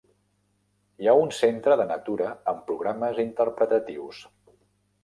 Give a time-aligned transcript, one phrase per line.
[1.03, 4.27] Hi ha un centre de natura amb programes interpretatius.